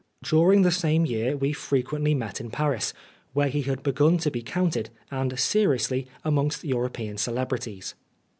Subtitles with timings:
[0.23, 2.91] During the same year we frequently met in Paris,
[3.33, 7.93] where he had now begun to be counted, and seriously, amongst European celebrities.